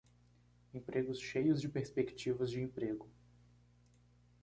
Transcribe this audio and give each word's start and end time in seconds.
Empregos 0.73 1.19
cheios 1.19 1.61
de 1.61 1.69
perspectivas 1.69 2.49
de 2.49 2.59
emprego 2.63 3.07